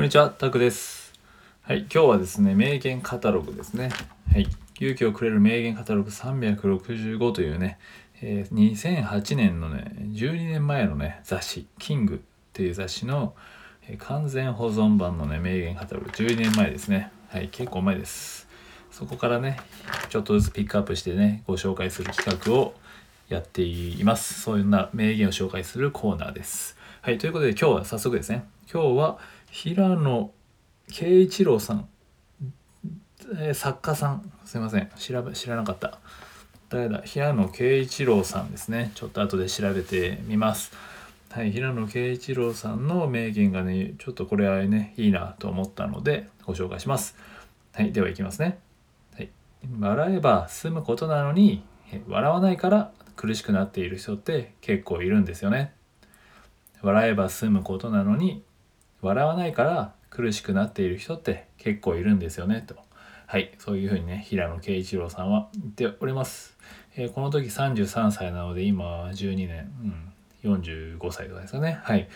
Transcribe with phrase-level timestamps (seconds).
[0.00, 1.12] こんにちは、タクです。
[1.60, 3.90] はい、今日はですね、名言カタログですね。
[4.32, 7.78] はい、勇気をくれる名言カタログ365というね、
[8.22, 12.18] えー2008年のね、12年前のね、雑誌、キングっ
[12.54, 13.34] ていう雑誌の、
[13.90, 17.12] えー完全保存版のね、名言カタログ、12年前ですね。
[17.28, 18.48] はい、結構前です。
[18.90, 19.58] そこからね、
[20.08, 22.72] ちょっとずつピックアップしてね、ご紹介する企画を
[23.28, 24.40] やっています。
[24.40, 26.78] そういうな名言を紹介するコーナーです。
[27.02, 29.18] はい、ということで今日は早速ですね、今日は
[29.50, 30.30] 平野
[30.88, 31.88] 啓一郎さん、
[33.38, 35.98] えー作家さん、すいません、調べ知らなかった。
[36.68, 37.02] 誰だ？
[37.02, 38.92] 平野啓一郎さんですね。
[38.94, 40.72] ちょっと後で調べてみます。
[41.30, 47.16] はい、平野啓一郎さんの名言がね、ちょっとこれはね、いいなと思ったのでご紹介します。
[47.72, 48.58] はい、ではいきますね。
[49.16, 49.30] はい、
[49.80, 51.64] 笑えば済むことなのに、
[52.08, 55.74] 笑わないから苦しくなっている人って結構いるんですよね。
[56.82, 58.44] 笑えば済むことなのに
[59.02, 62.76] 笑わないから苦しくなっている人って結構いるんですよねと。
[63.26, 66.56] はいそういうふうにね平野啓一郎さんは言っております、
[66.96, 69.70] えーこの時33歳なので今12年、
[70.44, 71.78] うん、45歳とかですかね。
[71.82, 72.08] はい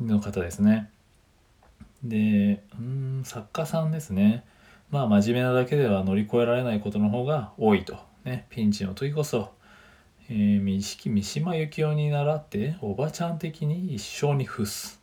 [0.00, 0.90] の方ですね。
[2.04, 4.44] でうん作家さんですね。
[4.90, 7.96] まあ真面目なだけでは乗り越えられないことの方が多いと。
[8.24, 9.52] ねピンチの時こそ
[10.28, 15.01] えー、三式三島由紀夫に倣っておばちゃん的に一生に付す、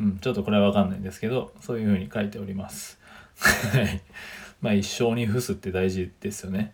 [0.00, 2.98] うん、ちょっとこれは分かんないんですけどそういうふうに書いております。
[3.38, 4.00] は い
[4.60, 6.72] まあ一生に付すって大事ですよね。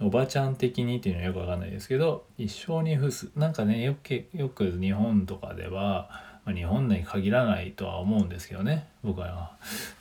[0.00, 3.30] おばちゃん的にっていうのはよく分かんないですけど一生に付す。
[3.36, 6.10] なんかねよくよく日本とかでは、
[6.44, 9.52] まあ、日本に限らないとは思うんですけどね僕は。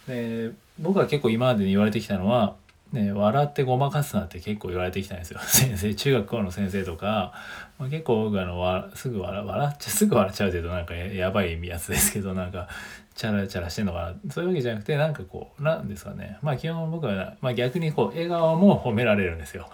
[0.08, 2.56] で僕は結構今までに言われてきたのは
[2.91, 5.39] ね、笑ってごまかすなって結構言われてきたんですよ。
[5.45, 7.33] 先生中学校の先生とか、
[7.77, 12.67] まあ、結構僕あのわすぐ笑笑っちゃすぐ笑っちゃうっていうとなんかやばいやつですけどなんか
[13.13, 14.31] チャラチャラしてんのかな。
[14.31, 16.39] そういうわけじゃなくてなんかこうなんですかね。
[16.41, 19.69] まあ基本僕は、まあ、逆にこう笑顔も褒められるんですよ。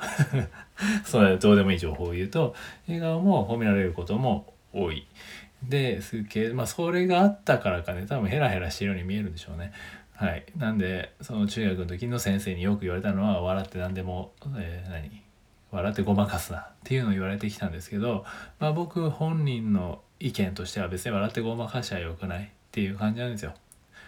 [1.05, 2.53] それどうでもいい情報を言うと
[2.87, 5.07] 笑顔も褒められることも多い。
[5.63, 9.71] ですけどまあそれがあったからかね多分ヘラヘラしてるように見えるんでしょうね。
[10.15, 15.21] はい、なんでその中学の時の先生によく言われたのは笑って何でも、えー何？
[15.71, 18.23] 笑ってごまかすなっていうのを言われてきたんですけど、
[18.59, 23.53] まあ、僕本人の意見としては別に笑ってごまかしちゃよくないっていう感じなんですよ。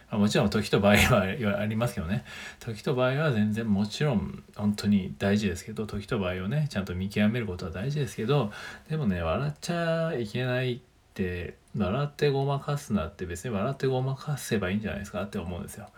[0.10, 2.24] まあもちろん時と場合はありますけどね。
[2.62, 8.52] 時と場合は全然もちろん本当に大事ですけど時と場合をねちゃんと見極めることは大事ですけど
[8.90, 10.80] でもね笑っちゃいけない
[11.18, 15.90] って笑ってごまかすなって別に笑ってごまかせばいいんじゃないですかって思うんですよ。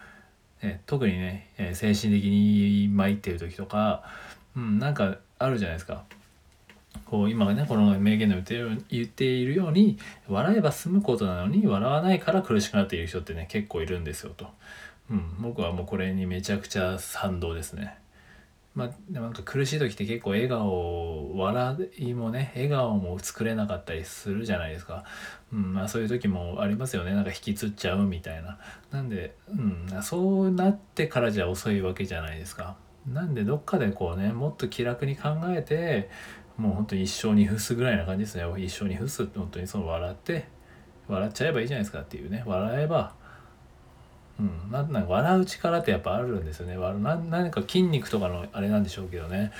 [0.63, 4.03] ね、特にね、えー精神的に参っている時とか、
[4.55, 6.03] うん、なんかあるじゃないですか。
[7.05, 9.97] こう今ねこの名言で言ってる言っているように
[10.27, 14.47] 笑えば済むことなのに笑わないから苦しくなっている人ってね結構いるんですよと、
[15.09, 17.97] うん、僕はもうこれにめちゃくちゃ賛同ですね。
[18.79, 25.03] まあ、でもなんか苦しい時って結構笑顔笑いもね笑顔も作れなかったりするじゃないですか、
[25.51, 27.13] うんまあ、そういう時もありますよね。
[27.13, 28.57] なんか引きつっちゃうみたいな。
[28.91, 32.77] なんで、うん、そうなってからじゃ遅いわけじゃないですか。
[33.05, 36.09] なんでどっかでこうねもっと気楽に考えて
[36.57, 40.47] もう本当に一生に付すぐらいな感じですね一生に付すって本当にその笑って
[41.07, 42.43] 笑っちゃえばいいじゃないですかっていうね。
[42.45, 43.15] 笑えば
[44.39, 46.77] うん、なんか笑う力ってやっぱあるんですよね。
[46.77, 49.51] な何か筋肉とかのあれなんでしょうけどね。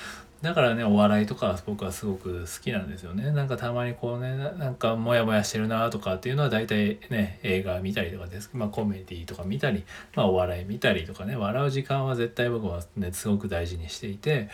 [0.42, 3.32] だからねお笑いとか僕はすごく好きなんですよね。
[3.32, 8.50] なんかたまにこうねなんかモヤモヤしてるなとかっていうのは大体ね映画見たりとかです。
[8.54, 9.84] まあコメディとか見たり
[10.16, 11.36] まあお笑い見たりとかね。
[11.36, 14.50] 笑う時間は絶対僕はねすごく大事にしていて。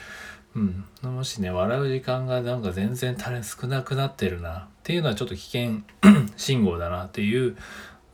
[0.56, 5.82] うん、もしね笑う時間がなんか全然足り少なくなってるなっていうのはちょっと危険
[6.38, 7.58] 信号だなっていう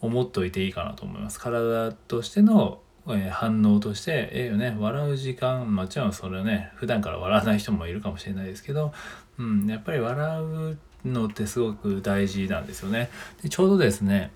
[0.02, 1.40] 思っといていいかなと思います。
[1.40, 8.94] 体としての、えー反応としてええよね笑う時間もちろんそれはね普段から笑わない人もいるかもしれないですけど、
[9.40, 13.10] うん、やっぱり笑うのってすごく大事なんですよね。
[13.42, 14.32] でちょうどですね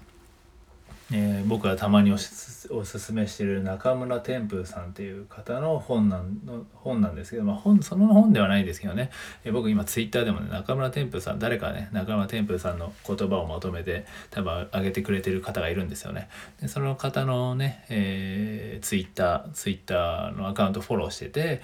[1.12, 9.12] えー僕がたまにおすすめしてる中村天風さんっていう方の本なんの本なんですけど、まあ、本その本ではないですけどね、
[9.44, 16.28] えー僕今ツイッターでもね中村天風さん誰かね中村天風さんの言葉をまとめて多分上げてくれてる方がいるんですよね。
[16.62, 21.62] でその方のね、えー、ツイッターツイッターのアカウントフォローしてて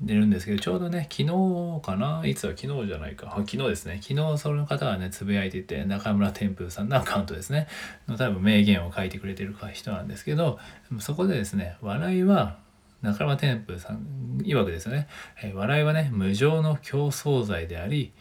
[0.00, 2.22] 出るんですけどちょうどね昨日かな？
[2.24, 3.34] いつは昨日じゃないか。
[3.36, 3.98] 昨日ですね。
[4.00, 7.66] 昨日その方がねつぶやいてて中村天風さんのアカウントですね。
[8.06, 10.60] の多分名言を書いてくれてる人なんですけど
[11.00, 12.58] そこでですね笑いは
[13.02, 15.08] 中村天風さん曰くですね。
[15.52, 18.12] 笑いはね無常の競争罪であり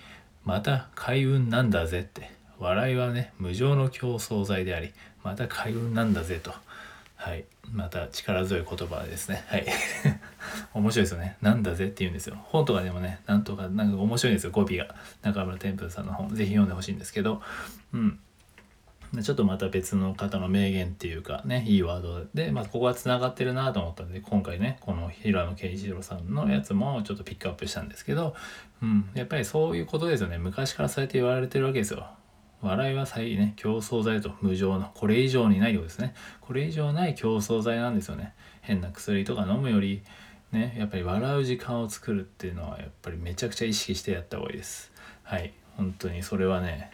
[0.44, 2.32] また開運なんだぜって。
[2.60, 6.52] 笑いはね無常の競争罪でありまた開運なんだぜと。
[7.16, 7.46] はい。
[7.72, 9.44] また力強い言葉ですね。
[9.48, 9.66] はい。
[10.74, 11.38] 面白いですよね。
[11.42, 12.38] なんだぜって言うんですよ。
[12.44, 14.52] 本とかでもねなんとかなんか面白いんですよ。
[14.52, 14.96] 語尾が。
[15.22, 16.30] 中村天風さんの本。
[16.30, 17.42] ぜひ読んでほしいんですけど。
[17.94, 18.20] うん。
[19.24, 28.36] ちょっとまた別の方の名言っていうかねいいワードで、まあ、ここはつながってるなと思ったんで今回ねこの平野啓一郎さんのやつもちょっとピックアップしたんですけど、
[28.82, 30.38] うん、やっぱりそういうことですよね。
[30.38, 32.08] 昔からそうやって言われてるわけですよ。
[32.62, 36.14] 笑いは最ね競争剤と無常のこれ以上にないようですね。
[36.42, 38.34] これ以上ない競争剤なんですよね。
[38.62, 40.04] 変な薬とか飲むより
[40.52, 44.92] ねやっぱり笑う時間を作るっていうのはやっぱりめちゃくちゃ意識してやった方がいいです。
[45.24, 46.92] はい本当にそれはね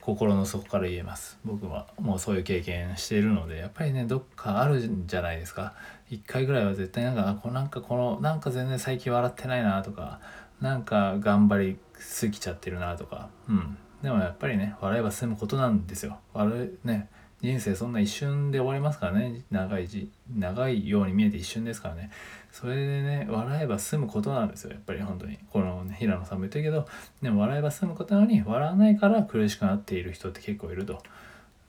[0.00, 1.38] 心の底から言えます。
[1.44, 5.74] 僕はもうそういう経験しているのでやっぱりねどっかあるんじゃないですか。
[6.10, 10.20] 一回ぐらいは絶対なんかこなんかこのなんか全然最近笑ってないなとか
[10.60, 13.30] なんか頑張りすぎちゃってるなとか。
[13.48, 13.78] うん。
[14.02, 16.18] でもやっぱりね笑えば済むことなんですよ。
[16.34, 17.08] 笑ね
[17.42, 19.42] 人生そんな一瞬で終わりますからね。
[19.50, 19.88] 長い
[20.32, 22.10] 長いように見えて一瞬ですからね。
[22.52, 24.70] それでね笑えば済むことなんですよ。
[24.70, 25.38] やっぱり本当に。
[25.50, 26.86] この、ね、平野さんも言ったけど
[27.20, 31.02] でも笑えば済むことなのに笑わないから苦しくなっている人って結構いると。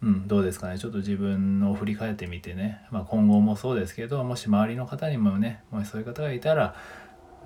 [0.03, 0.77] うん、どうですかね。
[0.77, 6.75] ちょっと自分を振り返ってみてね、まあ、今後もそうですけどもし周りの方にもねもしそういう方がいたら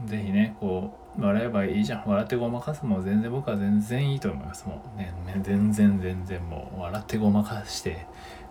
[0.06, 2.04] 是非ねこう笑えばいいじゃん。
[2.06, 4.66] 笑ってごまかすも全然僕は全然いいと思います。
[4.68, 8.06] もうね全然全然もう笑ってごまかして。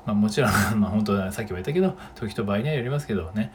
[0.05, 0.51] まあもちろん
[0.81, 3.53] まあ本当さっきも言ったけど時と場合にはよりますけどね。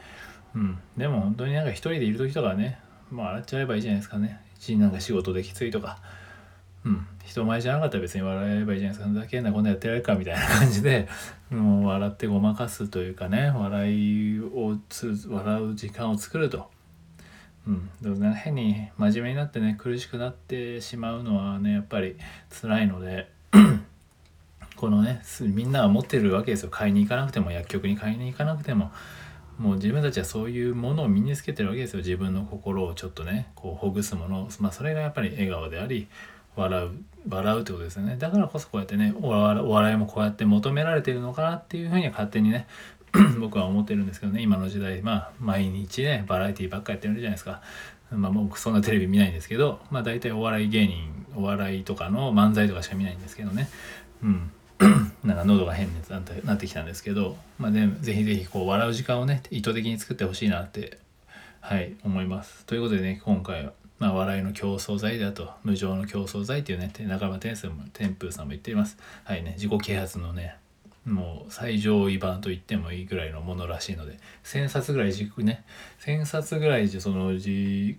[0.54, 0.78] うん。
[0.96, 2.78] でも本当になんか一人でいる時とかね
[3.10, 4.40] まあ笑っちゃえばいいじゃないですかね。
[4.56, 5.98] 一なんか仕事できついとか。
[6.84, 7.06] うん。
[7.24, 9.08] 人前じゃなかったら別に笑えばいいじゃないですか。
[9.08, 11.08] ふざけんなこんなやってられるかみたいな感じで
[11.50, 16.70] もう笑ってごまかすというかね笑いをつ笑う時間を作ると。
[17.66, 22.16] うん、でもね変に真面目になってね苦しくなってしまうのはねやっぱり
[22.50, 23.30] 辛いので
[24.76, 26.70] このねみんなは持ってるわけですよ。
[26.70, 28.90] 買いに行かなくても薬局に買いに行かなくても。
[29.58, 31.98] もう自分たちはそういうものを身につけてるわけですよ。
[31.98, 34.48] 自分の心をちょっとねこうほぐすもの。
[34.58, 36.08] まあそれがやっぱり笑顔であり
[36.56, 36.90] 笑う
[37.28, 38.16] 笑うってことですよね。
[38.18, 42.66] だからこそこうやってねお笑いもこうやって求められてるのかなっていうふうに勝手にね
[43.40, 47.60] 僕は思ってるんですけどね今の時代まあ毎日ねバラエティばっかやってるじゃないですか
[48.10, 53.68] まあ僕そんなテレビ見ないんですけどまあ大体お笑い芸人お笑いとかの漫才とかしか見ないんですけどね
[54.22, 54.50] うん
[55.24, 55.94] なんか喉が変に
[56.44, 60.98] なってきたんですけど、まあね、ぜひぜひこう笑う時間をね意図的に作ってほしいなって
[61.60, 62.64] はい思います。
[62.66, 67.68] ということでね今回は、まあ、笑いの競争剤だと無常の競争剤っていうね中村天風
[68.32, 68.98] さんも言っています。
[69.24, 70.56] はいね自己啓発のね
[71.06, 75.64] もう最上位版と言ってもいいぐらいのものらしいので1,000冊ぐらい軸ね
[76.04, 77.96] 1,000冊ぐらいその自己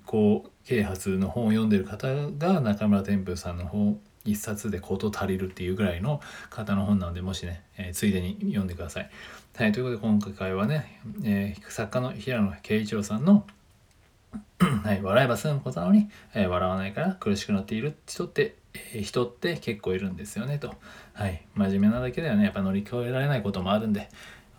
[0.65, 2.07] 啓発の本を読んでる方
[2.37, 9.09] が中村天風さんの本一冊で事足りるっていうぐらいの方の本なのでもしね、えー、ついでに読んでください。
[9.55, 13.45] はいということで今回はね、えー、作家の平野啓一郎さんの
[14.83, 18.55] はい、笑えば済むことなのに、えー、笑わないから苦しくなっている人って
[19.01, 20.73] 人って結構いるんですよねと。
[21.13, 21.45] はい。
[21.55, 24.09] 真面目なだけではね、やっぱ乗り越えられないこともあるんで、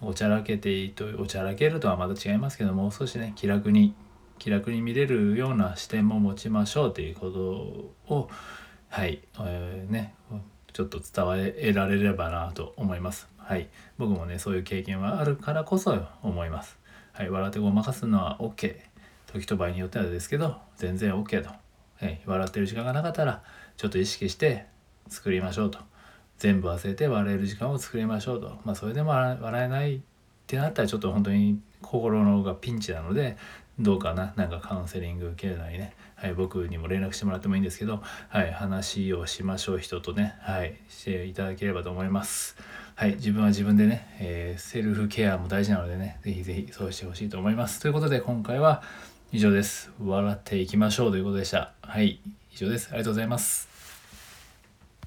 [0.00, 3.94] おちゃらけていいと、おちゃらけるとはまた違いますけども、う少しね、気楽に、
[4.38, 8.28] 気楽に見れるような視点も持ちましょうということを、
[8.88, 10.14] はい、えー、ね、
[10.72, 13.28] ちょっと伝えられればなと思います。
[13.38, 13.68] はい。
[13.98, 16.78] 僕もね、そういう経験はあるからこそ思います。
[17.12, 17.30] はい。
[17.30, 18.76] 笑ってごまかすのは OK。
[19.26, 21.63] 時と場合によってはですけど、全然 OK と。
[22.00, 22.20] はい。
[22.24, 23.42] 笑ってる時間がなかったら、
[23.76, 24.66] ちょっと意識して
[25.08, 25.78] 作りましょうと
[26.38, 30.00] 全部忘れて笑える時間を作りましょうとまあそれでも笑えないっ
[30.46, 33.36] てなったらちょっと本当に心のがピンチなので
[33.78, 34.32] どうかな？
[34.36, 42.56] なんかカウンセリング受けるないね、はい、僕にも連絡してもらってもいいんですけど、はい、話をしましょう人とね、はい、していただければと思います。
[42.94, 47.80] はい、自分は自分でね、えー、セルフケアも大事なのでね、ぜひぜひそうしてほしいと思います。
[47.80, 48.82] ということで今回は
[49.34, 49.90] 以上です。
[50.00, 51.72] 笑っていきましょうということでした。
[51.82, 52.20] はい。
[52.52, 52.90] 以上です。
[52.90, 53.73] ありがとうございます。